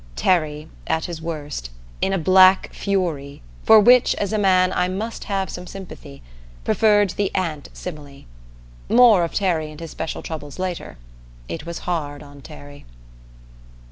Terry, 0.15 0.67
at 0.87 1.05
his 1.05 1.21
worst, 1.21 1.69
in 2.01 2.11
a 2.11 2.17
black 2.17 2.73
fury 2.73 3.43
for 3.61 3.79
which, 3.79 4.15
as 4.15 4.33
a 4.33 4.39
man, 4.39 4.73
I 4.73 4.87
must 4.87 5.25
have 5.25 5.47
some 5.51 5.67
sympathy, 5.67 6.23
preferred 6.63 7.11
the 7.11 7.29
ant 7.35 7.69
simile. 7.71 8.23
More 8.89 9.23
of 9.23 9.35
Terry 9.35 9.69
and 9.69 9.79
his 9.79 9.91
special 9.91 10.23
troubles 10.23 10.57
later. 10.57 10.97
It 11.47 11.67
was 11.67 11.77
hard 11.85 12.23
on 12.23 12.41
Terry. 12.41 12.83